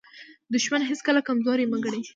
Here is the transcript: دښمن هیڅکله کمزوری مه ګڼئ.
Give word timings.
دښمن 0.53 0.81
هیڅکله 0.89 1.19
کمزوری 1.27 1.65
مه 1.71 1.77
ګڼئ. 1.83 2.01